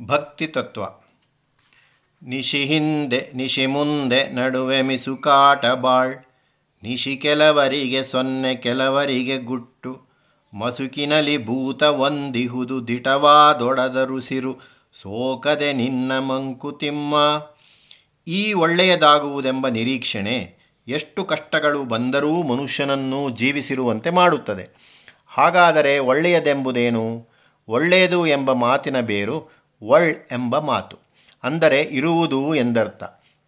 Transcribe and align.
ಭಕ್ತಿ 0.00 0.46
ತತ್ವ 0.46 0.82
ನಿಶಿ 2.22 2.64
ಹಿಂದೆ, 2.64 3.30
ನಿಶಿ 3.34 3.66
ಮುಂದೆ 3.66 4.30
ನಡುವೆ 4.30 4.82
ಮಿಸುಕಾಟ 4.82 5.66
ಬಾಳ್. 5.66 6.14
ನಿಶಿ 6.82 7.16
ಕೆಲವರಿಗೆ 7.16 8.02
ಸೊನ್ನೆ, 8.02 8.54
ಕೆಲವರಿಗೆ 8.54 9.38
ಗುಟ್ಟು. 9.38 10.02
ಮಸುಕಿನಲಿ 10.54 11.46
ಭೂತ 11.46 11.82
ಒಂದಿಹುದು 11.82 12.88
ದಿಟವಾದೊಡದರುಸಿರು 12.88 14.60
ಸೋಕದೆ 14.92 15.72
ನಿನ್ನ 15.72 16.18
ಮಂಕುತಿಮ್ಮ 16.18 17.14
ಈ 18.26 18.52
ಒಳ್ಳೆಯದಾಗುವುದೆಂಬ 18.52 19.68
ನಿರೀಕ್ಷಣೆ 19.68 20.56
ಎಷ್ಟು 20.88 21.24
ಕಷ್ಟಗಳು 21.24 21.84
ಬಂದರೂ 21.84 22.42
ಮನುಷ್ಯನನ್ನು 22.42 23.30
ಜೀವಿಸಿರುವಂತೆ 23.30 24.10
ಮಾಡುತ್ತದೆ. 24.10 24.64
ಹಾಗಾದರೆ 25.26 25.98
ಒಳ್ಳೆಯದೆಂಬುದೇನು? 25.98 27.28
ಒಳ್ಳೆಯದು 27.68 28.26
ಎಂಬ 28.26 28.52
ಮಾತಿನ 28.52 29.00
ಬೇರು 29.00 29.61
ಒಳ್ 29.82 30.14
ಎಂಬ 30.32 30.58
ಮಾತು. 30.58 30.98
ಅಂದರೆ 31.44 31.82
ಇರುವುದು 31.82 32.54
ಎಂದರ್ಥ. 32.54 33.02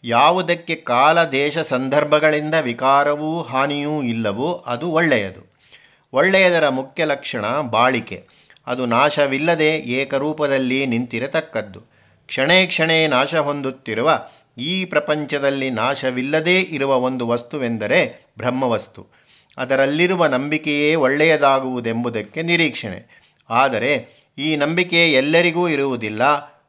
ಯಾವುದಕ್ಕೆ 0.05 0.75
ಕಾಲ 0.75 1.25
ದೇಶ 1.25 1.59
ಸಂದರ್ಭಗಳಿಂದ 1.59 2.55
ವಿಕಾರವೂ 2.55 3.42
ಹಾನಿಯೂ 3.42 4.02
ಇಲ್ಲವೋ 4.02 4.65
ಅದು 4.66 4.91
ಒಳ್ಳೆಯದು. 4.91 5.55
ಒಳ್ಳೆಯದರ 6.12 6.69
ಮುಖ್ಯ 6.69 7.05
ಲಕ್ಷಣ 7.05 7.61
ಬಾಳಿಕೆ. 7.61 8.25
ಅದು 8.66 8.87
ನಾಶವಿಲ್ಲದೆ 8.87 9.77
ಏಕರೂಪದಲ್ಲಿ 9.77 10.87
ನಿಂತಿರತಕ್ಕದ್ದು. 10.87 11.80
ಕ್ಷಣೇ 12.27 12.66
ಕ್ಷಣೇ 12.66 13.06
ನಾಶ 13.06 13.34
ಹೊಂದುತ್ತಿರುವ, 13.34 14.23
ಈ 14.59 14.84
ಪ್ರಪಂಚದಲ್ಲಿ 14.84 15.70
ನಾಶವಿಲ್ಲದೇ 15.70 16.61
ಇರುವ 16.61 16.97
ಒಂದು 16.97 17.28
ವಸ್ತುವೆಂದರೆ 17.28 18.27
ಬ್ರಹ್ಮವಸ್ತು. 18.39 19.06
ಅದರಲ್ಲಿರುವ 19.59 20.27
ನಂಬಿಕೆಯೇ 20.27 20.95
ಒಳ್ಳೆಯದಾಗುವುದೆಂಬುದಕ್ಕೆ 20.95 22.42
ನಿರೀಕ್ಷಣೆ. 22.42 23.25
ಆದರೆ 23.51 24.23
ಈ 24.38 24.56
ನಂಬಿಕೆ 24.56 25.12
ಎಲ್ಲರಿಗೂ 25.12 25.69
ಇರುವುದಿಲ್ಲ 25.69 26.23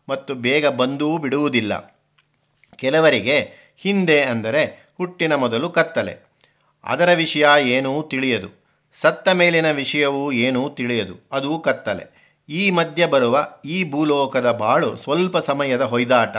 ಮತ್ತು 0.09 0.35
ಬೇಗ 0.35 0.67
ಬಂದೂ 0.67 1.17
ಬಿಡುವುದಿಲ್ಲ. 1.17 1.95
ಕೆಲವರಿಗೆ 2.75 3.51
ಹಿಂದೆ 3.77 4.21
ಅಂದರೆ 4.21 4.93
ಹುಟ್ಟಿನ 4.97 5.35
ಮೊದಲು 5.35 5.69
ಕತ್ತಲೆ. 5.69 6.17
ಅದರ 6.83 7.13
ವಿಷಯ 7.13 7.45
ಏನೂ 7.59 8.01
ತಿಳಿಯದು. 8.01 8.49
ಸತ್ತ 9.01 9.29
ಮೇಲಿನ 9.29 9.71
ವಿಷಯವೂ 9.71 10.31
ಏನೂ 10.31 10.69
ತಿಳಿಯದು. 10.69 11.27
ಅದು 11.31 11.59
ಕತ್ತಲೆ. 11.59 12.25
ಈ 12.49 12.71
ಮಧ್ಯ 12.71 13.05
ಬರುವ 13.05 13.47
ಈ 13.65 13.91
ಭೂಲೋಕದ 13.91 14.51
ಬಾಳು 14.51 14.95
ಸ್ವಲ್ಪ 14.95 15.37
ಸಮಯದ 15.37 15.81
ಹೊಯ್ದಾಟ, 15.81 16.37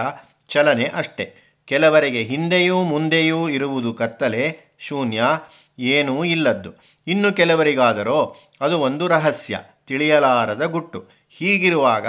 ಚಲನೆ 0.48 0.84
ಅಷ್ಟೆ. 0.84 1.34
ಕೆಲವರಿಗೆ 1.66 2.22
ಹಿಂದೆಯೂ 2.22 2.82
ಮುಂದೆಯೂ 2.82 3.48
ಇರುವುದು 3.48 3.94
ಕತ್ತಲೆ, 3.94 4.74
ಶೂನ್ಯ, 4.78 5.22
ಏನೂ 5.78 6.24
ಇಲ್ಲದ್ದು. 6.24 6.70
ಇನ್ನು 7.06 7.32
ಕೆಲವರಿಗಾದರೋ 7.32 8.36
ಅದು 8.60 8.78
ಒಂದು 8.78 9.08
ರಹಸ್ಯ. 9.08 9.60
ತಿಳಿಯಲಾರದ 9.86 10.64
ಗುಟ್ಟು. 10.64 11.04
ಹೀಗಿರುವಾಗ 11.30 12.06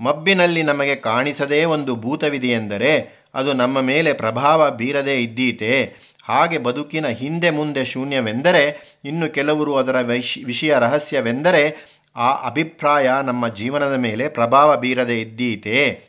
ಮಬ್ಬಿನಲ್ಲಿ 0.00 0.62
ನಮಗೆ 0.62 0.96
ಕಾಣಿಸದೇ 0.96 1.64
ಒಂದು 1.64 1.96
ಭೂತವಿದೆಯೆಂದರೆ 1.96 3.18
ಅದು 3.34 3.52
ನಮ್ಮ 3.52 3.80
ಮೇಲೆ 3.80 4.12
ಪ್ರಭಾವ 4.12 4.70
ಬೀರದೇ 4.70 5.16
ಇದ್ದೀತೆ? 5.16 5.72
ಹಾಗೆ 6.24 6.58
ಬದುಕಿನ 6.58 7.06
ಹಿಂದೆ 7.06 7.50
ಮುಂದೆ 7.50 7.84
ಶೂನ್ಯವೆಂದರೆ, 7.84 8.62
ಇನ್ನು 9.04 9.28
ಕೆಲವರು 9.28 9.76
ಅದರ 9.76 10.00
ವಿಷಯ 10.44 10.74
ರಹಸ್ಯವೆಂದರೆ, 10.78 11.62
ಆ 12.16 12.46
ಅಭಿಪ್ರಾಯ 12.46 13.10
ನಮ್ಮ 13.24 13.48
ಜೀವನದ 13.48 13.94
ಮೇಲೆ 13.94 14.28
ಪ್ರಭಾವ 14.28 14.76
ಬೀರದೆ 14.76 15.20
ಇದ್ದೀತೆ? 15.20 16.00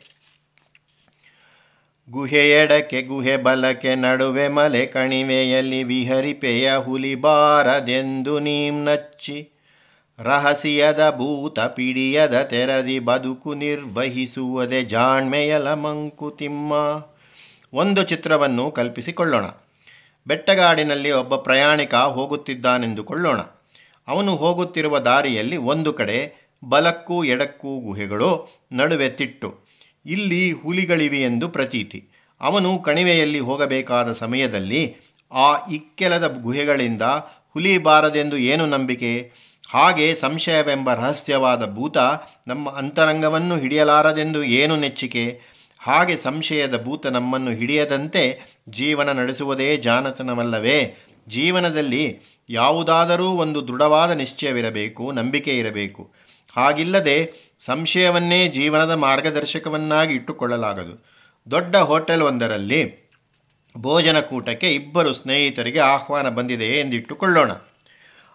ಗುಹೆಯೆಡಕ್ಕೆ 2.10 3.02
ಗುಹೆ 3.02 3.36
ಬಲಕ್ಕೆ 3.36 3.94
ನಡುವೆ 3.94 4.48
ಮಲೆ 4.48 4.86
ಕಣಿವೆಯಲ್ಲಿ 4.86 5.82
ವಿಹರಿಪೆಯ 5.82 6.76
ಹುಲಿ 6.76 7.14
ಬಾರದೆಂದು 7.14 8.40
ನೀಂ 8.40 8.84
ನಚ್ಚಿ 8.84 9.50
ರಹಸ್ಯದ 10.22 11.14
ಭೂತ 11.16 11.60
ಪಿಡಿಯದ 11.60 12.42
ತೆರದಿ 12.42 12.98
ಬದುಕು 12.98 13.54
ನಿರ್ವಹಿಸುವುದೇ 13.54 14.82
ಜಾಣ್ಮೆಯಲ 14.82 15.74
ಮಂಕುತಿಮ್ಮ 15.74 16.72
ಒಂದು 17.72 18.02
ಚಿತ್ರವನ್ನು 18.02 18.70
ಕಲ್ಪಿಸಿಕೊಳ್ಳೋಣ. 18.70 19.44
ಬೆಟ್ಟಗಾಡಿನಲ್ಲಿ 20.26 21.10
ಒಬ್ಬ 21.10 21.36
ಪ್ರಯಾಣಿಕ 21.36 21.94
ಹೋಗುತ್ತಿದ್ದಾನೆಂದುಕೊಳ್ಳೋಣ. 21.94 23.40
ಅವನು 24.08 24.36
ಹೋಗುತ್ತಿರುವ 24.36 24.98
ದಾರಿಯಲ್ಲಿ 24.98 25.56
ಒಂದು 25.56 25.92
ಕಡೆ 25.92 26.50
ಬಲಕ್ಕೂ 26.68 27.24
ಎಡಕ್ಕೂ 27.24 27.80
ಗುಹೆಗಳು, 27.80 28.60
ನಡುವೆ 28.72 29.08
ತಿಟ್ಟು. 29.08 29.54
ಇಲ್ಲಿ 30.06 30.52
ಹುಲಿಗಳಿವೆ 30.52 31.22
ಎಂದು 31.22 31.48
ಪ್ರತೀತಿ. 31.48 32.04
ಅವನು 32.40 32.78
ಕಣಿವೆಯಲ್ಲಿ 32.78 33.40
ಹೋಗಬೇಕಾದ 33.40 34.12
ಸಮಯದಲ್ಲಿ 34.12 34.96
ಆ 35.32 35.66
ಇಕ್ಕೆಲದ 35.68 36.42
ಗುಹೆಗಳಿಂದ 36.42 37.02
ಹುಲಿ 37.52 37.78
ಬಾರದೆಂದು 37.78 38.36
ಏನು 38.36 38.66
ನಂಬಿಕೆ? 38.66 39.32
ಹಾಗೆ 39.72 40.14
ಸಂಶಯವೆಂಬ 40.14 40.94
ರಹಸ್ಯವಾದ 40.94 41.74
ಭೂತ 41.74 41.96
ನಮ್ಮ 42.46 42.70
ಅಂತರಂಗವನ್ನು 42.70 43.58
ಹಿಡಿಯಲಾರದೆಂದು 43.58 44.44
ಏನು 44.44 44.76
ನೆಚ್ಚಿಕೆ? 44.76 45.40
ಹಾಗೆ 45.78 46.16
ಸಂಶಯದ 46.16 46.84
ಭೂತ 46.84 47.06
ನಮ್ಮನ್ನು 47.06 47.50
ಹಿಡಿಯದಂತೆ 47.50 48.40
ಜೀವನ 48.68 49.12
ನಡೆಸುವುದೇ 49.12 49.76
ಜಾನತನವಲ್ಲವೇ 49.76 51.06
ಜೀವನದಲ್ಲಿ 51.28 52.18
ಯಾವುದಾದರೂ 52.48 53.24
ಒಂದು 53.24 53.68
ದೃಢವಾದ 53.68 54.10
ನಿಶ್ಚಯವಿರಬೇಕು, 54.10 55.12
ನಂಬಿಕೆ 55.12 55.58
ಇರಬೇಕು. 55.58 56.10
ಹಾಗಿಲ್ಲದೆ 56.56 57.32
ಸಂಶಯವನ್ನೇ 57.60 58.48
ಜೀವನದ 58.48 58.90
ಮಾರ್ಗದರ್ಶಕವನ್ನಾಗಿ 58.90 60.14
ಇಟ್ಟುಕೊಳ್ಳಲಾಗದು. 60.14 61.04
ದೊಡ್ಡ 61.50 61.76
ಹೋಟೆಲ್ 61.76 62.22
ಒಂದರಲ್ಲಿ 62.22 63.10
ಭೋಜನ 63.78 64.20
ಕೂಟಕ್ಕೆ 64.20 64.74
ಇಬ್ಬರು 64.74 65.14
ಸ್ನೇಹಿತರಿಗೆ 65.14 65.80
ಆಹ್ವಾನ 65.80 66.28
ಬಂದಿದೆ 66.28 66.66
ಎಂದಿಟ್ಟುಕೊಳ್ಳೋಣ 66.66 67.50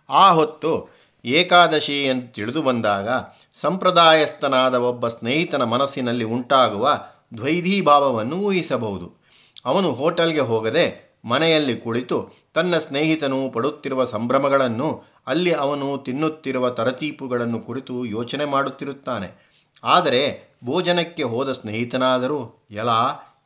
ಆ 0.09 0.31
ಹೊತ್ತು 0.31 0.94
ಏಕಾದಶಿ 1.25 2.05
ಎಂದು 2.05 2.33
ತಿಳಿದು 2.33 2.61
ಬಂದಾಗ 2.61 3.09
ಸಂಪ್ರದಾಯಸ್ಥನಾದ 3.55 4.75
ಒಬ್ಬ 4.75 5.07
ಸ್ನೇಹಿತನ 5.07 5.63
ಮನಸ್ಸಿನಲ್ಲಿ 5.63 6.23
ಉಂಟಾಗುವ 6.23 6.99
ದ್ವೈಧೀಭಾವವನ್ನು 7.37 8.35
ಊಹಿಸಬಹುದು. 8.35 9.25
ಅವನು 9.65 9.91
ಹೋಟೆಲ್ಗೆ 9.91 10.39
ಹೋಗದೆ 10.39 11.15
ಮನೆಯಲ್ಲಿ 11.25 11.77
ಕುಳಿತು 11.77 12.31
ತನ್ನ 12.53 12.77
ಸ್ನೇಹಿತನು 12.77 13.49
ಪಡುತ್ತಿರುವ 13.49 14.05
ಸಂಭ್ರಮಗಳನ್ನು 14.05 15.03
ಅಲ್ಲಿ 15.27 15.51
ಅವನು 15.51 15.97
ತಿನ್ನುತ್ತಿರುವ 15.97 16.69
ತರತೀಪುಗಳನ್ನು 16.69 17.59
ಕುರಿತು 17.59 18.05
ಯೋಚನೆ 18.05 18.45
ಮಾಡುತ್ತಿರುತ್ತಾನೆ. 18.45 19.45
ಆದರೆ 19.83 20.55
ಭೋಜನಕ್ಕೆ 20.65 21.23
ಹೋದ 21.23 21.51
ಸ್ನೇಹಿತನಾದರೂ 21.51 22.67
ಎಲ 22.71 22.89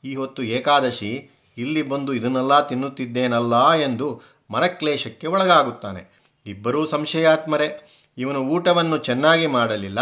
ಈ 0.04 0.16
ಹೊತ್ತು 0.16 0.44
ಏಕಾದಶಿ, 0.44 1.30
ಇಲ್ಲಿ 1.58 1.82
ಬಂದು 1.82 2.14
ಇದನ್ನೆಲ್ಲ 2.14 2.68
ತಿನ್ನುತ್ತಿದ್ದೇನಲ್ಲ? 2.68 3.74
ಎಂದು 3.74 4.22
ಮನಕ್ಲೇಶಕ್ಕೆ 4.52 5.28
ಒಳಗಾಗುತ್ತಾನೆ. 5.28 6.19
ಇಬ್ಬರೂ 6.46 6.86
ಸಂಶಯಾತ್ಮರೇ. 6.86 7.88
ಇವನು 8.18 8.40
ಊಟವನ್ನು 8.40 8.98
ಚೆನ್ನಾಗಿ 8.98 9.48
ಮಾಡಲಿಲ್ಲ. 9.48 10.00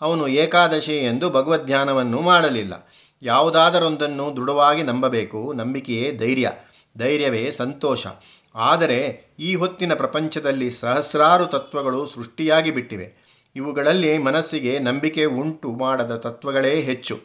ಅವನು 0.00 0.28
ಏಕಾದಶಿ 0.28 0.96
ಎಂದು 0.96 1.30
ಭಗವದ್ಧ್ಯಾನವನ್ನು 1.30 2.20
ಮಾಡಲಿಲ್ಲ. 2.20 2.92
ಯಾವುದಾದರೊಂದನ್ನು 3.22 4.36
ದೃಢವಾಗಿ 4.36 4.82
ನಂಬಬೇಕು. 4.82 5.52
ನಂಬಿಕೆಯೇ 5.52 6.12
ಧೈರ್ಯ. 6.12 6.50
ಧೈರ್ಯವೇ 6.98 7.50
ಸಂತೋಷ. 7.50 8.06
ಆದರೆ 8.54 9.24
ಈ 9.38 9.54
ಹೊತ್ತಿನ 9.54 9.94
ಪ್ರಪಂಚದಲ್ಲಿ 9.94 10.70
ಸಹಸ್ರಾರು 10.70 11.46
ತತ್ವಗಳು 11.46 12.06
ಸೃಷ್ಟಿಯಾಗಿ 12.06 12.70
ಬಿಟ್ಟಿವೆ. 12.70 13.28
ಇವುಗಳಲ್ಲಿ 13.56 14.18
ಮನಸ್ಸಿಗೆ 14.18 14.78
ನಂಬಿಕೆ 14.78 15.24
ಉಂಟು 15.24 15.70
ಮಾಡದ 15.70 16.16
ತತ್ವಗಳೇ 16.16 16.80
ಹೆಚ್ಚು. 16.80 17.20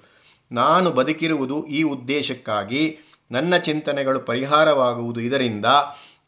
ನಾನು 0.51 0.89
ಬದುಕಿರುವುದು 0.91 1.65
ಈ 1.65 1.83
ಉದ್ದೇಶಕ್ಕಾಗಿ. 1.83 2.97
ನನ್ನ 3.31 3.57
ಚಿಂತನೆಗಳು 3.57 4.19
ಪರಿಹಾರವಾಗುವುದು 4.19 5.19
ಇದರಿಂದ. 5.19 5.65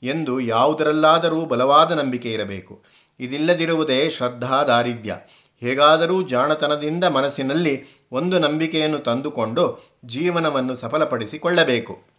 ಎಂದು 0.06 0.40
ಯಾವುದರಲ್ಲಾದರೂ 0.40 1.46
ಬಲವಾದ 1.46 1.92
ನಂಬಿಕೆ 1.92 2.34
ಇರಬೇಕು. 2.34 2.84
ಇದಿಲ್ಲದಿರುವುದೇ 3.20 4.10
ಶ್ರದ್ಧಾ 4.10 4.64
ದಾರಿದ್ಯ 4.64 5.18
ಹೇಗಾದರೂ 5.62 6.22
ಜಾಣತನದಿಂದ 6.22 7.04
ಮನಸ್ಸಿನಲ್ಲಿ 7.04 7.84
ಒಂದು 8.12 8.40
ನಂಬಿಕೆಯನ್ನು 8.40 9.00
ತಂದುಕೊಂಡು 9.00 9.94
ಜೀವನವನ್ನು 10.06 10.76
ಸಫಲಪಡಿಸಿಕೊಳ್ಳಬೇಕು. 10.76 12.16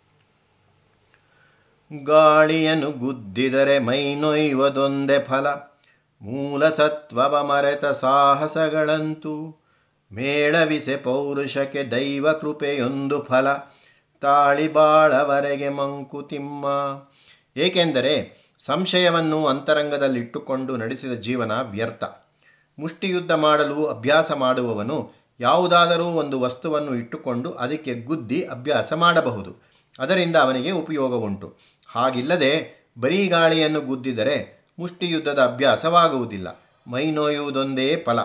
ಗಾಳಿಯನ್ನು 2.05 2.91
ಗುದ್ದಿದರೆ 2.91 3.79
ಮೈನೊಯ್ಯುವುದೊಂದೇ 3.79 5.19
ಫಲ. 5.19 5.47
ಮೂಲ 6.23 6.69
ಸತ್ವವ 6.69 7.45
ಮರೆತ 7.45 7.85
ಸಾಹಸಗಳಂತೂ. 7.85 9.63
ಮೇಳವಿಸೆ 10.13 10.97
ಪೌರುಷಕ್ಕೆ 10.97 11.85
ದೈವ 11.85 12.33
ಕೃಪೆಯೊಂದು 12.33 13.23
ಫಲ. 13.23 13.47
ತಾಳಿಬಾಳವರೆಗೆ 14.21 15.69
ಮಂಕುತಿಮ್ಮ. 15.69 16.67
ಏಕೆಂದರೆ 17.57 18.47
ಸಂಶಯವನ್ನು 18.61 19.47
ಅಂತರಂಗದಲ್ಲಿಟ್ಟುಕೊಂಡು 19.47 20.77
ನಡೆಸಿದ 20.77 21.13
ಜೀವನ 21.13 21.53
ವ್ಯರ್ಥ. 21.53 22.05
ಮುಷ್ಟಿಯುದ್ಧ 22.79 23.33
ಮಾಡಲು 23.33 23.87
ಅಭ್ಯಾಸ 23.87 24.33
ಮಾಡುವವನು 24.33 25.13
ಯಾವುದಾದರೂ 25.41 26.05
ಒಂದು 26.05 26.41
ವಸ್ತುವನ್ನು 26.41 26.95
ಇಟ್ಟುಕೊಂಡು 26.95 27.51
ಅದಕ್ಕೆ 27.51 27.95
ಗುದ್ದಿ 27.95 28.43
ಅಭ್ಯಾಸ 28.43 28.93
ಮಾಡಬಹುದು. 28.93 29.63
ಅದರಿಂದ 29.99 30.37
ಅವನಿಗೆ 30.37 30.71
ಉಪಯೋಗ 30.71 31.15
ಉಂಟು 31.15 31.57
ಹಾಗಿಲ್ಲದೆ 31.89 32.77
ಬರೀ 32.99 33.27
ಗಾಳಿಯನ್ನು 33.27 33.81
ಗುದ್ದಿದರೆ 33.81 34.67
ಮುಷ್ಟಿಯುದ್ಧದ 34.79 35.39
ಅಭ್ಯಾಸವಾಗುವುದಿಲ್ಲ. 35.39 36.61
ಮೈ 36.87 37.11
ನೋಯುವುದೊಂದೇ 37.11 37.97
ಫಲ. 37.97 38.19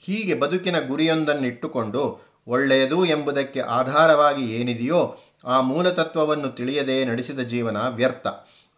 ಹೀಗೆ 0.00 0.34
ಬದುಕಿನ 0.34 0.80
ಗುರಿಯೊಂದನ್ನಿಟ್ಟುಕೊಂಡು 0.80 2.32
ಒಳ್ಳೆಯದು 2.48 3.04
ಎಂಬುದಕ್ಕೆ 3.04 3.60
ಆಧಾರವಾಗಿ 3.60 4.54
ಏನಿದೆಯೋ 4.56 5.18
ಆ 5.44 5.60
ಮೂಲತತ್ವವನ್ನು 5.60 6.48
ತಿಳಿಯದೇ 6.48 7.04
ನಡೆಸಿದ 7.04 7.40
ಜೀವನ 7.40 7.76
ವ್ಯರ್ಥ. 7.88 8.26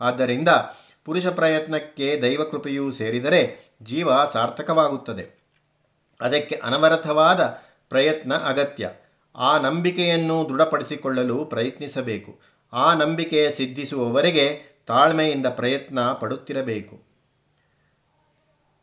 ಆದ್ದರಿಂದ 0.00 0.48
ಪುರುಷ 1.04 1.26
ಪ್ರಯತ್ನಕ್ಕೆ 1.26 2.20
ದೈವಕೃಪೆಯೂ 2.22 2.90
ಸೇರಿದರೆ 2.90 3.72
ಜೀವ 3.82 4.24
ಸಾರ್ಥಕವಾಗುತ್ತದೆ. 4.24 5.44
ಅದಕ್ಕೆ 6.20 6.54
ಅನವರತವಾದ 6.54 7.58
ಪ್ರಯತ್ನ 7.88 8.34
ಅಗತ್ಯ. 8.34 8.90
ಆ 9.36 9.58
ನಂಬಿಕೆಯನ್ನು 9.58 10.46
ದೃಢಪಡಿಸಿಕೊಳ್ಳಲು 10.48 11.44
ಪ್ರಯತ್ನಿಸಬೇಕು. 11.44 12.40
ಆ 12.72 12.94
ನಂಬಿಕೆ 12.94 13.50
ಸಿದ್ಧಿಸುವವರೆಗೆ 13.50 14.62
ತಾಳ್ಮೆಯಿಂದ 14.86 15.46
ಪ್ರಯತ್ನ 15.46 16.00
ಪಡುತ್ತಿರಬೇಕು. 16.00 17.02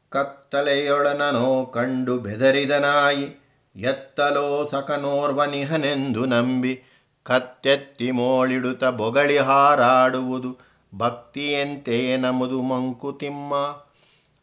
ಕತ್ತಲೆಯೊಳನನೋ 0.10 1.66
ಕಂಡು 1.66 2.19
ಬೆದರಿದ 2.19 2.72
ನಾಯಿ, 2.72 3.42
ಎತ್ತಲೋ 3.75 4.66
ಸಕನೋರ್ವನಿಹನೆಂದು 4.66 6.25
ನಂಬಿ, 6.25 6.84
ಕತ್ತೆತ್ತಿ 7.24 8.12
ಮೋಳಿಡುತ್ತ 8.12 8.84
ಬೊಗಳಿ 8.84 9.38
ಹಾರಾಡುವುದು. 9.38 10.70
ಭಕ್ತಿಯಂತೆಯೇ 10.96 12.18
ನಮ್ಮದು 12.18 12.62
ಮಂಕುತಿಮ್ಮ. 12.62 13.54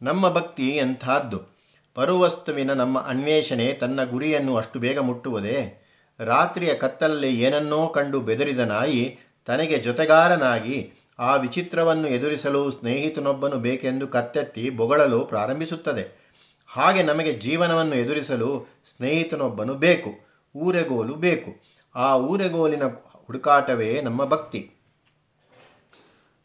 ನಮ್ಮ 0.03 0.31
ಭಕ್ತಿ 0.31 0.69
ಎಂಥದ್ದು? 0.69 1.59
ಪರುವಸ್ತುವಿನ 1.95 2.73
ನಮ್ಮ 2.73 2.99
ಅನ್ವೇಷಣೆ 3.01 3.73
ತನ್ನ 3.73 4.05
ಗುರಿಯನ್ನು 4.05 4.57
ಅಷ್ಟು 4.57 4.79
ಬೇಗ 4.79 4.99
ಮುಟ್ಟುವುದೇ? 4.99 5.85
ರಾತ್ರಿಯ 6.19 6.75
ಕತ್ತಲಲ್ಲಿ 6.75 7.41
ಏನನ್ನೋ 7.41 7.87
ಕಂಡು 7.87 8.21
ಬೆದರಿದ 8.21 8.59
ನಾಯಿ 8.59 9.19
ತನಗೆ 9.47 9.79
ಜೊತೆಗಾರನಾಗಿ 9.79 10.91
ಆ 11.19 11.35
ವಿಚಿತ್ರವನ್ನು 11.35 12.09
ಎದುರಿಸಲು 12.09 12.71
ಸ್ನೇಹಿತನೊಬ್ಬನು 12.71 13.57
ಬೇಕೆಂದು 13.57 14.09
ಕತ್ತೆತ್ತಿ 14.09 14.71
ಬೊಗಳಲು 14.71 15.21
ಪ್ರಾರಂಭಿಸುತ್ತದೆ. 15.21 16.29
ಹಾಗೆ 16.67 17.03
ನಮಗೆ 17.03 17.33
ಜೀವನವನ್ನು 17.33 17.95
ಎದುರಿಸಲು 17.95 18.67
ಸ್ನೇಹಿತನೊಬ್ಬನು 18.97 19.75
ಬೇಕು, 19.75 20.11
ಊರೆಗೋಲು 20.57 21.15
ಬೇಕು. 21.15 21.61
ಆ 21.95 22.17
ಊರೆಗೋಲಿನ 22.17 22.83
ಹುಡುಕಾಟವೇ 23.27 24.01
ನಮ್ಮ 24.03 24.25
ಭಕ್ತಿ. 24.25 24.71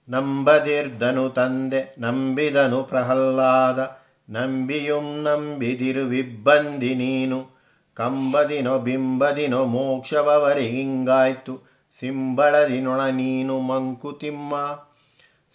ನಂಬದಿರ್ದನು 0.09 1.29
ತಂದೆ, 1.29 1.95
ನಂಬಿದನು 1.99 2.83
ಪ್ರಹ್ಲಾದ. 2.83 4.03
ನಂಬಿಯುಂ 4.29 5.23
ನಂಬಿದಿರುವಿಬ್ಬಂದಿ 5.23 6.95
ನೀನು. 6.95 7.53
ಕಂಬದಿನೋ 7.93 8.79
ಬಿಂಬದಿನೋ 8.79 9.65
ಮೋಕ್ಷವವರಿಗಿಂಗಾಯ್ತು 9.65 11.61
ಸಿಂಬಳದಿನೊಣ 11.99 13.05
ನೀನು 13.05 13.59
ಮಂಕುತಿಮ್ಮ. 13.59 14.55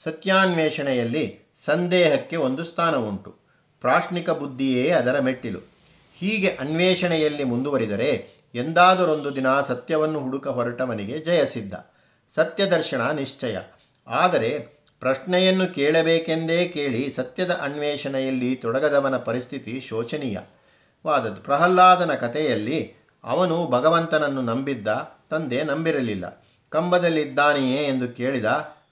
ಸತ್ಯಾನ್ವೇಷಣೆಯಲ್ಲಿ 0.05 1.41
ಸಂದೇಹಕ್ಕೆ 1.65 2.37
ಒಂದು 2.37 2.65
ಸ್ಥಾನ 2.65 2.97
ಉಂಟು 2.97 3.35
ಪ್ರಾಶ್ನಿಕ 3.81 4.31
ಬುದ್ಧಿಯೇ 4.31 4.91
ಅದರ 4.91 5.19
ಮೆಟ್ಟಿಲು. 5.21 5.59
ಹೀಗೆ 6.15 6.49
ಅನ್ವೇಷಣೆಯಲ್ಲಿ 6.49 7.45
ಮುಂದುವರಿದರೆ 7.45 8.29
ಎಂದಾದರೊಂದು 8.55 9.37
ದಿನ 9.37 9.61
ಸತ್ಯವನ್ನು 9.61 10.21
ಹುಡುಕ 10.21 10.49
ಹೊರಟವನಿಗೆ 10.49 11.19
ಜಯಸಿದ್ಧ. 11.19 11.75
ಸತ್ಯದರ್ಶನ 12.35 13.11
ನಿಶ್ಚಯ. 13.11 13.57
ಆದರೆ 14.09 14.59
ಪ್ರಶ್ನೆಯನ್ನು 15.01 15.75
ಕೇಳಬೇಕೆಂದೇ 15.75 16.69
ಕೇಳಿ 16.69 17.13
ಸತ್ಯದ 17.13 17.51
ಅನ್ವೇಷಣೆಯಲ್ಲಿ 17.51 18.57
ತೊಡಗದವನ 18.57 19.17
ಪರಿಸ್ಥಿತಿ 19.17 19.81
ಶೋಚನೀಯವಾದದ್ದು 19.81 21.43
ಪ್ರಹ್ಲಾದನ 21.43 22.15
ಕಥೆಯಲ್ಲಿ 22.15 22.95
ಅವನು 23.25 23.67
ಭಗವಂತನನ್ನು 23.67 24.43
ನಂಬಿದ್ದ 24.43 24.89
ತಂದೆ 25.31 25.63
ನಂಬಿರಲಿಲ್ಲ. 25.63 26.45
ಕಂಬದಲ್ಲಿದ್ದಾನೆಯೇ 26.69 27.85
ಎಂದು 27.85 28.09
ಕೇಳಿದ 28.09 28.45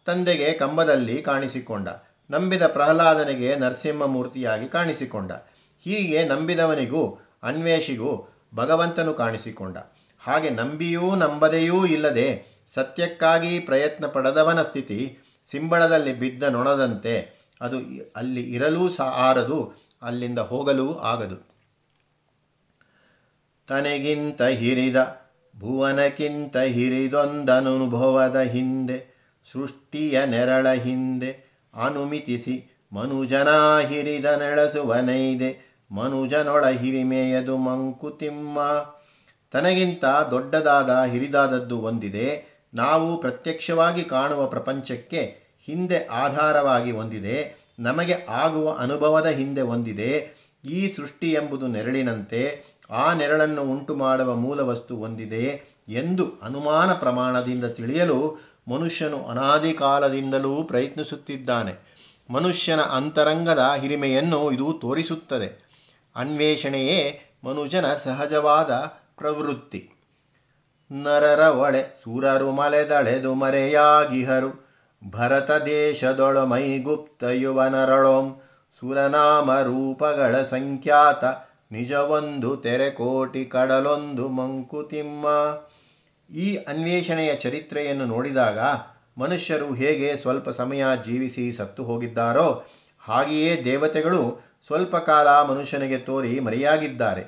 ತಂದೆಗೆ 0.07 0.53
ಕಂಬದಲ್ಲಿ 0.53 1.23
ಕಾಣಿಸಿಕೊಂಡ. 1.23 1.89
ನಂಬಿದ 2.31 2.67
ಪ್ರಹ್ಲಾದನಿಗೆ 2.67 3.57
ನರಸಿಂಹಮೂರ್ತಿಯಾಗಿ 3.57 4.69
ಕಾಣಿಸಿಕೊಂಡ. 4.69 5.33
ಹೀಗೆ 5.85 6.25
ನಂಬಿದವನಿಗೂ, 6.25 7.19
ಅನ್ವೇಷಿಗೂ 7.43 8.29
ಭಗವಂತನು 8.55 9.15
ಕಾಣಿಸಿಕೊಂಡ. 9.15 9.77
ಹಾಗೆ 10.21 10.51
ನಂಬಿಯೂ 10.51 11.15
ನಂಬದೆಯೂ 11.15 11.87
ಇಲ್ಲದೆ 11.87 12.56
ಸತ್ಯಕ್ಕಾಗಿ 12.75 13.59
ಪ್ರಯತ್ನ 13.59 14.07
ಪಡದವನ 14.07 14.63
ಸ್ಥಿತಿ 14.63 15.19
ಸಿಂಬಳದಲ್ಲಿ 15.51 16.13
ಬಿದ್ದ 16.19 16.43
ನೊಣದಂತೆ 16.43 17.37
ಅದು 17.61 17.77
ಅಲ್ಲಿ 18.17 18.53
ಇರಲೂ 18.53 18.91
ಸಹ 18.91 19.05
ಆರದು, 19.05 19.87
ಅಲ್ಲಿಂದ 20.03 20.39
ಹೋಗಲೂ 20.39 20.95
ಆಗದು. 20.95 21.57
ತನಗಿಂತ 23.67 24.43
ಹಿರಿದ, 24.43 24.97
ಭುವನಕ್ಕಿಂತ 25.61 26.57
ಹಿರಿದೊಂದನುಭವದ 26.57 28.41
ಹಿಂದೆ, 28.41 29.17
ಸೃಷ್ಟಿಯ 29.53 30.25
ನೆರಳ 30.25 30.73
ಹಿಂದೆ, 30.73 31.61
ಅನುಮಿತಿಸಿ 31.75 32.87
ಮನುಜನ 32.93 33.79
ಹಿರಿದ 33.79 34.25
ನೆಳಸುವನೈದೆ 34.25 35.77
ಮನುಜನೊಳ 35.91 36.69
ಹಿರಿಮೆಯದು 36.69 37.57
ಮಂಕುತಿಮ್ಮ. 37.57 38.59
ತನಗಿಂತ 39.53 40.05
ದೊಡ್ಡದಾದ 40.05 41.05
ಹಿರಿದಾದದ್ದು 41.05 41.79
ಒಂದಿದೆ 41.79 42.56
ನಾವು 42.75 43.21
ಪ್ರತ್ಯಕ್ಷವಾಗಿ 43.21 44.05
ಕಾಣುವ 44.05 44.47
ಪ್ರಪಂಚಕ್ಕೆ 44.47 45.39
ಹಿಂದೆ 45.67 46.07
ಆಧಾರವಾಗಿ 46.07 46.91
ಹೊಂದಿದೆ, 46.91 47.67
ನಮಗೆ 47.79 48.27
ಆಗುವ 48.29 48.73
ಅನುಭವದ 48.73 49.27
ಹಿಂದೆ 49.27 49.61
ಹೊಂದಿದೆ. 49.61 50.47
ಈ 50.65 50.95
ಸೃಷ್ಟಿ 50.95 51.31
ಎಂಬುದು 51.33 51.67
ನೆರಳಿನಂತೆ 51.67 52.65
ಆ 52.91 53.13
ನೆರಳನ್ನು 53.13 53.63
ಉಂಟು 53.63 53.97
ಮಾಡುವ 53.97 54.35
ಮೂಲ 54.35 54.61
ವಸ್ತು 54.61 54.97
ಹೊಂದಿದೆ 54.97 55.77
ಎಂದು 55.89 56.33
ಅನುಮಾನ 56.43 56.93
ಪ್ರಮಾಣದಿಂದ 56.93 57.65
ತಿಳಿಯಲು 57.65 58.47
ಮನುಷ್ಯನು 58.69 59.25
ಅನಾದಿ 59.25 59.73
ಕಾಲದಿಂದಲೂ 59.73 60.63
ಪ್ರಯತ್ನಿಸುತ್ತಿದ್ದಾನೆ. 60.63 61.97
ಮನುಷ್ಯನ 62.31 62.81
ಅಂತರಂಗದ 62.81 63.73
ಹಿರಿಮೆಯನ್ನು 63.77 64.53
ಇದು 64.53 64.73
ತೋರಿಸುತ್ತದೆ. 64.73 65.67
ಅನ್ವೇಷಣೆಯೇ 66.17 67.21
ಮನುಜನ 67.45 67.95
ಸಹಜವಾದ 67.95 68.73
ಪ್ರವೃತ್ತಿ. 69.17 69.91
ನರರ 70.93 71.39
ಒಳೆ 71.39 72.03
ಸೂರರು 72.03 72.51
ಮಲೆದಳೆದು 72.51 73.35
ಮರೆಯಾಗಿಹರು. 73.35 74.67
ಭರತ 75.11 75.51
ದೇಶದೊಳ 75.51 76.39
ಮೈಗುಪ್ತ 76.39 77.25
ಯುವನರಳೋಂ. 77.25 78.43
ಸುರನಾಮ 78.81 79.61
ರೂಪಗಳ 79.61 80.43
ಸಂಖ್ಯಾತ 80.43 81.25
ನಿಜವೊಂದು 81.73 82.57
ತೆರೆಕೋಟಿ 82.57 83.45
ಕಡಲೊಂದು 83.45 84.29
ಮಂಕುತಿಮ್ಮ. 84.29 85.27
ಈ 86.35 86.57
ಅನ್ವೇಷಣೆಯ 86.57 87.35
ಚರಿತ್ರೆಯನ್ನು 87.35 88.07
ನೋಡಿದಾಗ 88.07 88.59
ಮನುಷ್ಯರು 89.19 89.75
ಹೇಗೆ 89.75 90.17
ಸ್ವಲ್ಪ 90.17 90.49
ಸಮಯ 90.49 90.85
ಜೀವಿಸಿ 91.05 91.53
ಸತ್ತು 91.53 91.85
ಹೋಗಿದ್ದಾರೋ, 91.85 92.67
ಹಾಗೆಯೇ 93.01 93.65
ದೇವತೆಗಳು 93.65 94.41
ಸ್ವಲ್ಪ 94.67 94.97
ಕಾಲ 94.97 95.43
ಮನುಷ್ಯನಿಗೆ 95.43 95.99
ತೋರಿ 95.99 96.41
ಮರೆಯಾಗಿದ್ದಾರೆ 96.41 97.25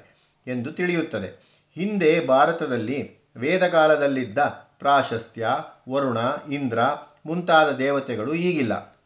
ಎಂದು 0.47 0.73
ತಿಳಿಯುತ್ತದೆ. 0.73 1.49
ಹಿಂದೆ 1.75 2.27
ಭಾರತದಲ್ಲಿ 2.27 3.18
ವೇದಕಾಲದಲ್ಲಿದ್ದ 3.39 4.39
ಪ್ರಾಶಸ್ತ್ಯ, 4.79 5.49
ವರುಣ, 5.91 6.19
ಇಂದ್ರ 6.53 6.81
ಮುಂತಾದ 7.27 7.71
ದೇವತೆಗಳು 7.71 8.35
ಈಗಿಲ್ಲ. 8.35 8.99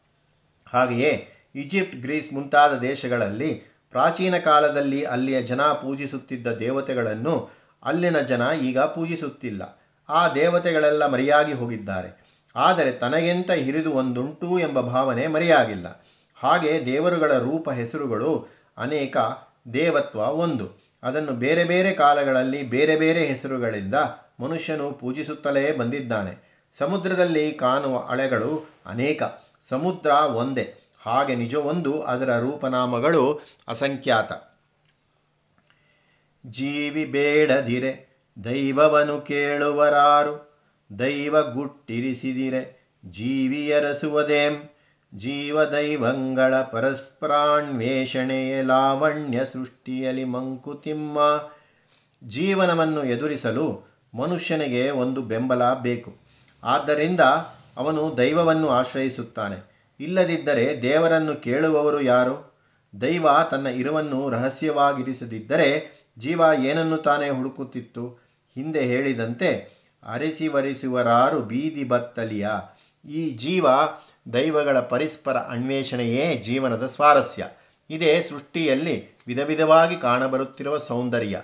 ಹಾಗೆಯೇ 0.73 1.29
ಈಜಿಪ್ಟ್, 1.55 1.97
ಗ್ರೀಸ್ 1.97 2.33
ಮುಂತಾದ 2.33 2.79
ದೇಶಗಳಲ್ಲಿ 2.79 3.55
ಪ್ರಾಚೀನ 3.91 4.39
ಕಾಲದಲ್ಲಿ 4.39 5.03
ಅಲ್ಲಿಯ 5.03 5.43
ಜನ 5.43 5.63
ಪೂಜಿಸುತ್ತಿದ್ದ 5.63 6.47
ದೇವತೆಗಳನ್ನು 6.47 7.51
ಅಲ್ಲಿನ 7.83 8.21
ಜನ 8.21 8.43
ಈಗ 8.63 8.79
ಪೂಜಿಸುತ್ತಿಲ್ಲ. 8.79 9.83
ಆ 10.09 10.29
ದೇವತೆಗಳೆಲ್ಲ 10.29 11.07
ಮರೆಯಾಗಿ 11.07 11.53
ಹೋಗಿದ್ದಾರೆ. 11.53 12.23
ಆದರೆ 12.57 12.93
ತನಗೆಂತ 12.93 13.51
ಹಿರಿದು 13.51 13.91
ಒಂದುಂಟು 13.91 14.59
ಎಂಬ 14.59 14.81
ಭಾವನೆ 14.81 15.27
ಮರೆಯಾಗಿಲ್ಲ. 15.27 16.07
ಹಾಗೆ 16.37 16.87
ದೇವರುಗಳ 16.87 17.39
ರೂಪ 17.39 17.71
ಹೆಸರುಗಳು 17.71 18.49
ಅನೇಕ 18.79 19.17
ದೇವತ್ವ 19.75 20.19
ಒಂದು. 20.19 20.83
ಅದನ್ನು 21.03 21.33
ಬೇರೆ 21.33 21.65
ಬೇರೆ 21.65 21.93
ಕಾಲಗಳಲ್ಲಿ 21.93 22.63
ಬೇರೆ 22.63 22.97
ಬೇರೆ 22.97 23.27
ಹೆಸರುಗಳಿಂದ 23.27 23.95
ಮನುಷ್ಯನು 24.41 24.93
ಪೂಜಿಸುತ್ತಲೇ 24.93 25.73
ಬಂದಿದ್ದಾನೆ. 25.73 26.53
ಸಮುದ್ರದಲ್ಲಿ 26.79 27.53
ಕಾಣುವ 27.53 28.07
ಅಳೆಗಳು 28.09 28.71
ಅನೇಕ. 28.87 29.23
ಸಮುದ್ರ 29.63 30.11
ಒಂದೇ. 30.11 30.75
ಹಾಗೆ 31.03 31.35
ನಿಜವೊಂದು, 31.35 32.03
ಅದರ 32.03 32.39
ರೂಪನಾಮಗಳು 32.39 33.41
ಅಸಂಖ್ಯಾತ. 33.69 34.33
ಜೀವಿ 36.47 37.05
ಬೇಡದಿರೆ, 37.05 38.23
ದೈವವನು 38.45 39.21
ಕೇಳುವರಾರು. 39.21 40.53
ದೈವ 40.99 41.43
ಗುಟ್ಟಿರಿಸಿದಿರೆ 41.43 42.83
ಜೀವಿಯರಸುವುದೇಂ 43.11 44.69
ಜೀವದೈವಂಗಳ 45.19 46.63
ಪರಸ್ಪರಾನ್ವೇಷಣೆಯ 46.63 48.63
ಲಾವಣ್ಯ 48.63 49.45
ಸೃಷ್ಟಿಯಲಿ 49.45 50.25
ಮಂಕುತಿಮ್ಮ 50.25 51.19
ಜೀವನವನ್ನು 52.29 53.05
ಎದುರಿಸಲು 53.05 53.92
ಮನುಷ್ಯನಿಗೆ 54.15 54.91
ಒಂದು 54.91 55.23
ಬೆಂಬಲ 55.23 55.75
ಬೇಕು. 55.75 56.17
ಆದ್ದರಿಂದ 56.63 57.21
ಅವನು 57.77 58.15
ದೈವವನ್ನು 58.19 58.69
ಆಶ್ರಯಿಸುತ್ತಾನೆ. 58.69 59.73
ಇಲ್ಲದಿದ್ದರೆ 60.01 60.83
ದೇವರನ್ನು 60.83 61.37
ಕೇಳುವವರು 61.37 62.01
ಯಾರು? 62.01 62.55
ದೈವ 63.01 63.27
ತನ್ನ 63.51 63.67
ಇರುವನ್ನು 63.67 64.31
ರಹಸ್ಯವಾಗಿರಿಸದಿದ್ದರೆ 64.31 66.03
ಜೀವ 66.19 66.43
ಏನನ್ನು 66.59 66.97
ತಾನೇ 66.97 67.31
ಹುಡುಕುತ್ತಿತ್ತು? 67.31 68.09
ಹಿಂದೆ 68.55 68.83
ಹೇಳಿದಂತೆ 68.83 69.83
ಅರಿಸಿವರಿಸುವರಾರು 70.07 71.41
ಬೀದಿ 71.41 71.85
ಬತ್ತಲಿಯ. 71.85 72.49
ಈ 73.11 73.31
ಜೀವ 73.31 73.67
ದೈವಗಳ 74.33 74.81
ಪರಸ್ಪರ 74.81 75.37
ಅನ್ವೇಷಣೆಯೇ 75.37 76.37
ಜೀವನದ 76.37 76.87
ಸ್ವಾರಸ್ಯ. 76.87 77.49
ಇದೇ 77.91 78.27
ಸೃಷ್ಟಿಯಲ್ಲಿ 78.31 79.19
ವಿಧ 79.27 79.41
ವಿಧವಾಗಿ 79.41 79.97
ಕಾಣಬರುತ್ತಿರುವ 79.97 80.79
ಸೌಂದರ್ಯ. 80.79 81.43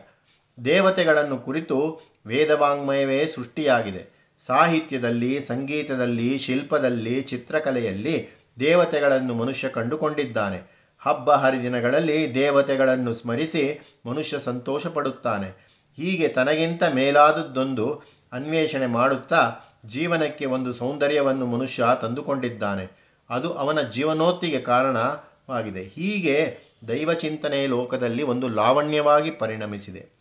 ದೇವತೆಗಳನ್ನು 0.65 1.39
ಕುರಿತು 1.39 2.01
ವೇದವಾಂಗ್ಮಯವೇ 2.27 3.27
ಸೃಷ್ಟಿಯಾಗಿದೆ. 3.27 4.19
ಸಾಹಿತ್ಯದಲ್ಲಿ, 4.47 5.41
ಸಂಗೀತದಲ್ಲಿ, 5.41 6.39
ಶಿಲ್ಪದಲ್ಲಿ, 6.39 7.23
ಚಿತ್ರಕಲೆಯಲ್ಲಿ 7.23 8.29
ದೇವತೆಗಳನ್ನು 8.61 9.35
ಮನುಷ್ಯ 9.35 9.69
ಕಂಡುಕೊಂಡಿದ್ದಾನೆ. 9.69 10.79
ಹಬ್ಬ 11.01 11.31
ಹರಿದಿನಗಳಲ್ಲಿ 11.31 12.35
ದೇವತೆಗಳನ್ನು 12.35 13.15
ಸ್ಮರಿಸಿ 13.15 13.81
ಮನುಷ್ಯ 14.07 14.39
ಸಂತೋಷ 14.39 14.87
ಪಡುತ್ತಾನೆ 14.87 15.69
ಹೀಗೆ 15.97 16.29
ತನಗಿಂತ 16.29 16.83
ಮೇಲಾದದ್ದೊಂದು 16.85 18.03
ಅನ್ವೇಷಣೆ 18.33 18.87
ಮಾಡುತ್ತಾ 18.87 19.53
ಜೀವನಕ್ಕೆ 19.87 20.47
ಒಂದು 20.47 20.73
ಸೌಂದರ್ಯವನ್ನು 20.73 21.47
ಮನುಷ್ಯ 21.47 21.87
ತಂದುಕೊಂಡಿದ್ದಾನೆ. 22.03 22.99
ಅದು 23.31 23.53
ಅವನ 23.53 23.83
ಜೀವನೋತ್ತಿಗೆ 23.83 24.61
ಕಾರಣವಾಗಿದೆ. 24.61 25.83
ಹೀಗೆ 25.83 26.59
ದೈವಚಿಂತನೆ 26.89 27.67
ಲೋಕದಲ್ಲಿ 27.67 28.23
ಒಂದು 28.23 28.49
ಲಾವಣ್ಯವಾಗಿ 28.49 29.31
ಪರಿಣಮಿಸಿದೆ. 29.31 30.18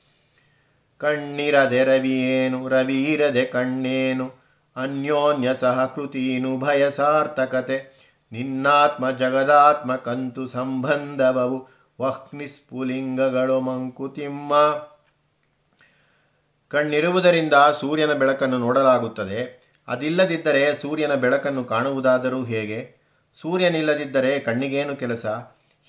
ಕಣ್ಣಿರದೆ 0.97 1.83
ರವಿಯೇನು 1.83 2.67
ರವಿಯಿರದೆ 2.67 3.45
ಕಣ್ಣೇನು? 3.45 4.33
ಅನ್ಯೋನ್ಯ 4.75 5.53
ಸಹಕೃತೀನು 5.53 6.59
ಭಯಸಾರ್ಥಕತೆ. 6.59 8.07
ನಿನ್ನಾತ್ಮ 8.31 9.11
ಜಗದಾತ್ಮ 9.11 9.95
ಕಂತು 9.95 10.47
ಸಂಬಂಧವವು 10.47 11.69
ವಹ್ನಿಸ್ಫುಲಿಂಗಗಳು 12.01 13.61
ಮಂಕುತಿಮ್ಮ. 13.61 14.53
ಕಣ್ಣಿರುವುದರಿಂದ 16.67 17.53
ಸೂರ್ಯನ 17.79 18.13
ಬೆಳಕನ್ನು 18.13 18.57
ನೋಡಲಾಗುತ್ತದೆ. 18.57 19.67
ಅದಿಲ್ಲದಿದ್ದರೆ 19.87 20.75
ಸೂರ್ಯನ 20.75 21.13
ಬೆಳಕನ್ನು 21.13 21.63
ಕಾಣುವುದಾದರೂ 21.63 22.43
ಹೇಗೆ? 22.43 22.95
ಸೂರ್ಯನಿಲ್ಲದಿದ್ದರೆ 23.41 24.39
ಕಣ್ಣಿಗೇನು 24.39 24.95
ಕೆಲಸ? 24.95 25.25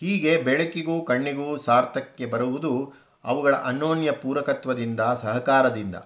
ಹೀಗೆ 0.00 0.36
ಬೆಳಕಿಗೂ 0.36 1.00
ಕಣ್ಣಿಗೂ 1.00 1.56
ಸಾರ್ಥಕ್ಕೆ 1.56 2.26
ಬರುವುದು 2.26 2.92
ಅವುಗಳ 3.24 3.54
ಅನ್ಯೋನ್ಯ 3.54 4.12
ಪೂರಕತ್ವದಿಂದ, 4.12 5.00
ಸಹಕಾರದಿಂದ. 5.00 5.96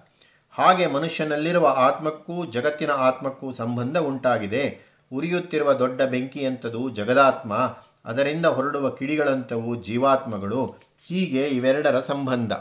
ಹಾಗೆ 0.51 0.87
ಮನುಷ್ಯನಲ್ಲಿರುವ 0.87 1.73
ಆತ್ಮಕ್ಕೂ 1.77 2.45
ಜಗತ್ತಿನ 2.45 2.91
ಆತ್ಮಕ್ಕೂ 2.91 3.53
ಸಂಬಂಧ 3.53 3.97
ಉಂಟಾಗಿದೆ. 3.97 4.93
ಉರಿಯುತ್ತಿರುವ 5.13 5.73
ದೊಡ್ಡ 5.73 6.01
ಬೆಂಕಿಯಂಥದು 6.01 6.89
ಜಗದಾತ್ಮ. 6.89 7.77
ಅದರಿಂದ 8.05 8.45
ಹೊರಡುವ 8.45 8.89
ಕಿಡಿಗಳಂಥವು 8.89 9.83
ಜೀವಾತ್ಮಗಳು. 9.83 10.75
ಹೀಗೆ 11.07 11.47
ಇವೆರಡರ 11.47 11.99
ಸಂಬಂಧ. 11.99 12.53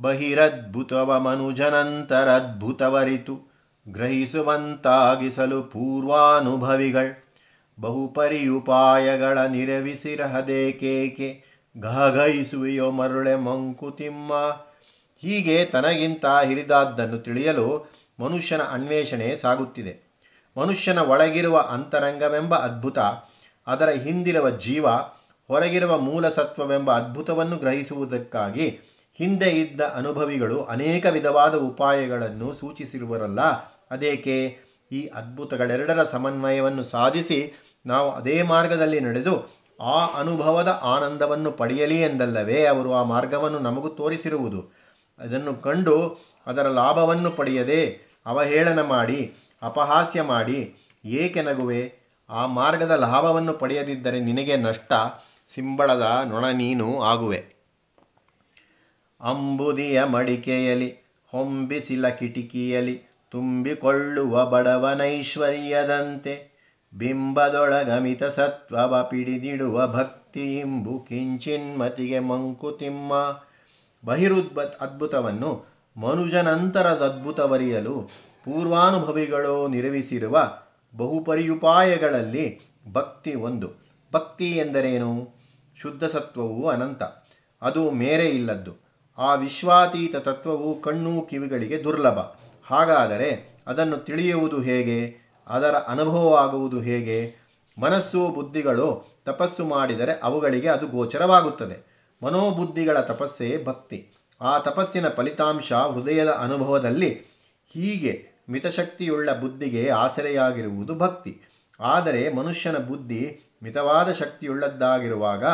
ಬಹಿರದ್ಭುತವ 0.00 1.20
ಮನುಜನಂತರದ್ಭುತವರಿತು. 1.20 3.56
ಗ್ರಹಿಸುವಂತಾಗಿಸಲು 3.88 5.62
ಪೂರ್ವಾನುಭವಿಗಳ್. 5.62 7.24
ಬಹುಪರಿಯುಪಾಯಗಳ 7.80 9.38
ನಿರವಿಸಿರಹದೇಕೇಕೆ 9.38 11.55
ಘಘಯಿಸುವೆಯೋ 11.80 12.90
ಮರುಳೆ 12.90 13.34
ಮಂಕುತಿಮ್ಮ 13.34 14.34
ಹೀಗೆ 15.16 15.64
ತನಗಿಂತ 15.64 16.26
ಹಿರಿದಾದ್ದನ್ನು 16.44 17.18
ತಿಳಿಯಲು 17.18 17.90
ಮನುಷ್ಯನ 18.20 18.62
ಅನ್ವೇಷಣೆ 18.62 19.36
ಸಾಗುತ್ತಿದೆ. 19.36 20.16
ಮನುಷ್ಯನ 20.56 20.98
ಒಳಗಿರುವ 20.98 21.58
ಅಂತರಂಗವೆಂಬ 21.58 22.54
ಅದ್ಭುತ, 22.54 22.98
ಅದರ 23.66 23.88
ಹಿಂದಿರುವ 23.88 24.50
ಜೀವ 24.50 24.86
ಹೊರಗಿರುವ 25.48 25.98
ಮೂಲ 25.98 26.28
ಸತ್ವವೆಂಬ 26.28 26.92
ಅದ್ಭುತವನ್ನು 26.92 27.56
ಗ್ರಹಿಸುವುದಕ್ಕಾಗಿ 27.56 28.78
ಹಿಂದೆ 29.14 29.50
ಇದ್ದ 29.50 29.80
ಅನುಭವಿಗಳು 29.80 30.62
ಅನೇಕ 30.62 31.06
ವಿಧವಾದ 31.06 31.54
ಉಪಾಯಗಳನ್ನು 31.54 32.54
ಸೂಚಿಸಿರುವರಲ್ಲ. 32.54 33.40
ಅದೇಕೆ? 33.90 34.56
ಈ 34.92 35.06
ಅದ್ಭುತಗಳೆರಡರ 35.06 36.04
ಸಮನ್ವಯವನ್ನು 36.04 36.84
ಸಾಧಿಸಿ 36.84 37.52
ನಾವು 37.86 38.10
ಅದೇ 38.10 38.42
ಮಾರ್ಗದಲ್ಲಿ 38.42 39.00
ನಡೆದು 39.00 39.65
ಆ 39.80 40.06
ಅನುಭವದ 40.06 40.68
ಆನಂದವನ್ನು 40.68 41.52
ಪಡೆಯಲಿ 41.52 42.00
ಎಂದಲ್ಲವೇ 42.00 42.64
ಅವರು 42.64 42.94
ಆ 42.94 43.02
ಮಾರ್ಗವನ್ನು 43.02 43.58
ನಮಗೂ 43.58 43.88
ತೋರಿಸಿರುವುದು. 43.88 44.74
ಅದನ್ನು 45.18 45.54
ಕಂಡು 45.54 46.24
ಅದರ 46.46 46.68
ಲಾಭವನ್ನು 46.68 47.30
ಪಡೆಯದೆ 47.30 47.98
ಅವಹೇಳನ 48.26 48.82
ಮಾಡಿ, 48.82 49.34
ಅಪಹಾಸ್ಯ 49.62 50.22
ಮಾಡಿ, 50.22 50.74
ಏಕೆ 51.04 51.42
ನಗುವೆ? 51.42 52.06
ಆ 52.30 52.46
ಮಾರ್ಗದ 52.46 52.90
ಲಾಭವನ್ನು 52.90 53.52
ಪಡೆಯದಿದ್ದರೆ 53.52 54.20
ನಿನಗೆ 54.20 54.56
ನಷ್ಟ, 54.56 54.92
ಸಿಂಬಳದ 55.46 56.22
ನೊಣ 56.24 56.46
ನೀನು 56.46 57.02
ಆಗುವೆ. 57.02 57.56
ಅಂಬುದಿಯ 59.20 60.04
ಮಡಿಕೆಯಲಿ 60.04 60.96
ಹೊಂಬಿಸಿಲ 61.32 62.08
ಕಿಟಿಕಿಯಲಿ 62.08 63.02
ತುಂಬಿಕೊಳ್ಳುವ 63.30 64.46
ಬಡವನೈಶ್ವರ್ಯದಂತೆ 64.46 66.55
ಬಿಂಬದೊಳಗಮಿತ 66.98 68.24
ಸತ್ವವ 68.24 69.08
ಪಿಡಿದಿಡುವ 69.10 69.86
ಭಕ್ತಿ 69.86 70.58
ಇಂಬು 70.58 71.06
ಕಿಂಚಿನ್ಮತಿಗೆ 71.08 72.18
ಮಂಕುತಿಮ್ಮ. 72.18 73.40
ಬಹಿರುದ್ಭ 74.04 74.60
ಅದ್ಭುತವನ್ನು 74.60 75.64
ಮನುಜನಂತರದದ್ಭುತವರಿಯಲು 75.96 78.10
ಪೂರ್ವಾನುಭವಿಗಳು 78.44 79.68
ನಿರ್ವಿಸಿರುವ 79.68 80.52
ಬಹುಪರಿಯುಪಾಯಗಳಲ್ಲಿ 80.96 82.60
ಭಕ್ತಿ 82.92 83.34
ಒಂದು. 83.34 83.90
ಭಕ್ತಿ 84.12 84.52
ಎಂದರೇನು? 84.52 85.28
ಶುದ್ಧ 85.76 86.04
ಸತ್ವವು 86.04 86.68
ಅನಂತ. 86.68 87.02
ಅದು 87.62 87.90
ಮೇರೆ 87.90 88.26
ಇಲ್ಲದ್ದು. 88.26 88.86
ಆ 89.18 89.34
ವಿಶ್ವಾತೀತ 89.34 90.16
ತತ್ವವು 90.16 90.80
ಕಣ್ಣು 90.80 91.26
ಕಿವಿಗಳಿಗೆ 91.30 91.84
ದುರ್ಲಭ. 91.84 92.18
ಹಾಗಾದರೆ 92.66 93.60
ಅದನ್ನು 93.66 93.96
ತಿಳಿಯುವುದು 93.96 94.60
ಹೇಗೆ? 94.60 95.25
ಅದರ 95.46 95.74
ಅನುಭವವಾಗುವುದು 95.74 96.80
ಹೇಗೆ? 96.80 97.46
ಮನಸ್ಸು 97.80 98.28
ಬುದ್ಧಿಗಳು 98.28 99.20
ತಪಸ್ಸು 99.24 99.64
ಮಾಡಿದರೆ 99.64 100.12
ಅವುಗಳಿಗೆ 100.12 100.68
ಅದು 100.68 100.86
ಗೋಚರವಾಗುತ್ತದೆ. 100.86 101.96
ಮನೋಬುದ್ಧಿಗಳ 102.22 103.00
ತಪಸ್ಸೇ 103.00 103.64
ಭಕ್ತಿ. 103.64 104.12
ಆ 104.40 104.58
ತಪಸ್ಸಿನ 104.58 105.08
ಫಲಿತಾಂಶ 105.08 105.72
ಹೃದಯದ 105.72 106.28
ಅನುಭವದಲ್ಲಿ 106.28 107.14
ಹೀಗೆ 107.66 108.44
ಮಿತಶಕ್ತಿಯುಳ್ಳ 108.50 109.32
ಬುದ್ಧಿಗೆ 109.32 109.90
ಆಸರೆಯಾಗಿರುವುದು 109.90 110.94
ಭಕ್ತಿ. 110.94 111.40
ಆದರೆ 111.80 112.32
ಮನುಷ್ಯನ 112.32 112.76
ಬುದ್ಧಿ 112.76 113.40
ಮಿತವಾದ 113.62 114.12
ಶಕ್ತಿಯುಳ್ಳದ್ದಾಗಿರುವಾಗ 114.12 115.44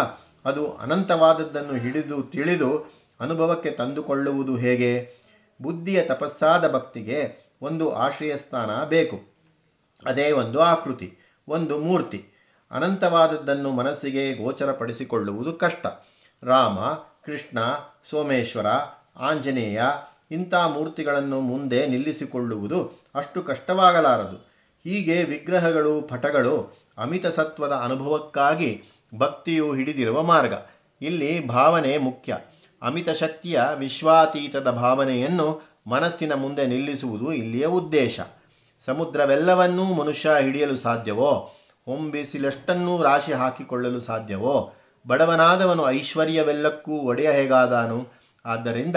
ಅದು 0.45 0.73
ಅನಂತವಾದದ್ದನ್ನು 0.73 1.79
ಹಿಡಿದು 1.79 2.23
ತಿಳಿದು 2.23 2.93
ಅನುಭವಕ್ಕೆ 3.21 3.71
ತಂದುಕೊಳ್ಳುವುದು 3.71 4.57
ಹೇಗೆ? 4.57 5.23
ಬುದ್ಧಿಯ 5.63 6.03
ತಪಸ್ಸಾದ 6.03 6.73
ಭಕ್ತಿಗೆ 6.73 7.51
ಒಂದು 7.63 7.93
ಆಶ್ರಯ 7.93 8.37
ಸ್ಥಾನ 8.37 8.85
ಬೇಕು. 8.85 9.32
ಅದೇ 10.05 10.31
ಒಂದು 10.31 10.61
ಆಕೃತಿ, 10.61 11.19
ಒಂದು 11.49 11.79
ಮೂರ್ತಿ. 11.79 12.29
ಅನಂತವಾದದ್ದನ್ನು 12.71 13.71
ಮನಸ್ಸಿಗೆ 13.71 14.35
ಗೋಚರಪಡಿಸಿಕೊಳ್ಳುವುದು 14.35 15.53
ಕಷ್ಟ. 15.53 15.87
ರಾಮ, 16.43 16.79
ಕೃಷ್ಣ, 17.25 17.59
ಸೋಮೇಶ್ವರ, 18.11 18.67
ಆಂಜನೇಯ 19.17 19.83
ಇಂಥ 20.31 20.55
ಮೂರ್ತಿಗಳನ್ನು 20.55 21.41
ಮುಂದೆ 21.41 21.87
ನಿಲ್ಲಿಸಿಕೊಳ್ಳುವುದು 21.87 23.05
ಅಷ್ಟು 23.15 23.43
ಕಷ್ಟವಾಗಲಾರದು. 23.43 24.37
ಹೀಗೆ 24.85 25.25
ವಿಗ್ರಹಗಳು, 25.25 26.03
ಪಟಗಳು 26.03 26.83
ಅಮಿತ 26.99 27.27
ಸತ್ವದ 27.27 27.73
ಅನುಭವಕ್ಕಾಗಿ 27.73 28.83
ಭಕ್ತಿಯು 29.19 29.75
ಹಿಡಿದಿರುವ 29.75 30.23
ಮಾರ್ಗ. 30.23 30.55
ಇಲ್ಲಿ 31.03 31.47
ಭಾವನೆ 31.47 31.99
ಮುಖ್ಯ. 31.99 32.39
ಅಮಿತ 32.83 33.11
ಶಕ್ತಿಯ 33.11 33.61
ವಿಶ್ವಾತೀತದ 33.75 34.71
ಭಾವನೆಯನ್ನು 34.71 35.63
ಮನಸ್ಸಿನ 35.87 36.35
ಮುಂದೆ 36.35 36.67
ನಿಲ್ಲಿಸುವುದು 36.67 37.33
ಇಲ್ಲಿಯ 37.33 37.67
ಉದ್ದೇಶ. 37.67 38.21
ಸಮುದ್ರವೆಲ್ಲವನ್ನೂ 38.87 39.85
ಮನುಷ್ಯ 39.85 40.31
ಹಿಡಿಯಲು 40.41 40.77
ಸಾಧ್ಯವೋ? 40.77 41.53
ಹೊಂಬಿಸಿಲಷ್ಟನ್ನೂ 41.87 43.03
ರಾಶಿ 43.03 43.33
ಹಾಕಿಕೊಳ್ಳಲು 43.33 44.01
ಸಾಧ್ಯವೋ? 44.01 44.73
ಬಡವನಾದವನು 45.07 45.91
ಐಶ್ವರ್ಯವೆಲ್ಲಕ್ಕೂ 45.91 46.93
ಒಡೆಯ 46.93 47.31
ಹೇಗಾದಾನು? 47.31 48.09
ಆದ್ದರಿಂದ 48.45 48.97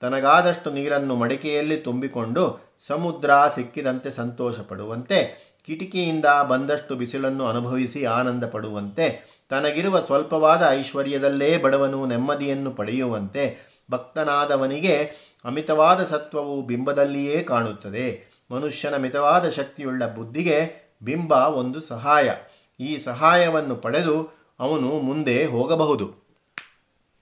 ತನಗಾದಷ್ಟು 0.00 0.70
ನೀರನ್ನು 0.70 1.14
ಮಡಿಕೆಯಲ್ಲಿ 1.14 1.76
ತುಂಬಿಕೊಂಡು 1.76 2.74
ಸಮುದ್ರ 2.86 3.30
ಸಿಕ್ಕಿದಂತೆ 3.54 4.10
ಸಂತೋಷ 4.10 4.60
ಪಡುವಂತೆ 4.60 5.46
ಕಿಟಕಿಯಿಂದ 5.66 6.24
ಬಂದಷ್ಟು 6.48 6.96
ಬಿಸಿಲನ್ನು 6.96 7.46
ಅನುಭವಿಸಿ 7.46 8.04
ಆನಂದ 8.04 8.44
ಪಡುವಂತೆ 8.44 9.36
ತನಗಿರುವ 9.50 9.98
ಸ್ವಲ್ಪವಾದ 9.98 10.66
ಐಶ್ವರ್ಯದಲ್ಲೇ 10.70 11.58
ಬಡವನು 11.58 12.06
ನೆಮ್ಮದಿಯನ್ನು 12.06 12.70
ಪಡೆಯುವಂತೆ 12.70 13.76
ಭಕ್ತನಾದವನಿಗೆ 13.90 14.96
ಅಮಿತವಾದ 15.44 16.04
ಸತ್ವವು 16.04 16.62
ಬಿಂಬದಲ್ಲಿಯೇ 16.62 17.42
ಕಾಣುತ್ತದೆ. 17.42 18.35
ಮನುಷ್ಯನ 18.50 18.96
ಮಿತವಾದ 18.96 19.48
ಶಕ್ತಿಯುಳ್ಳ 19.48 20.06
ಬುದ್ಧಿಗೆ 20.06 20.86
ಬಿಂಬ 21.02 21.32
ಒಂದು 21.32 21.80
ಸಹಾಯ. 21.80 22.30
ಈ 22.80 22.98
ಸಹಾಯವನ್ನು 22.98 23.76
ಪಡೆದು 23.76 24.30
ಅವನು 24.60 24.88
ಮುಂದೆ 24.88 25.44
ಹೋಗಬಹುದು. 25.44 26.25